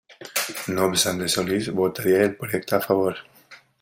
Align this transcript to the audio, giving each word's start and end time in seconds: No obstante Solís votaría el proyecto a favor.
No 0.69 0.85
obstante 0.87 1.29
Solís 1.29 1.69
votaría 1.71 2.23
el 2.23 2.35
proyecto 2.35 2.75
a 2.75 2.81
favor. 2.81 3.15